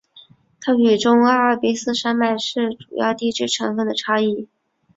[0.61, 4.49] 它与中阿尔卑斯山脉主要是地质成分的差异。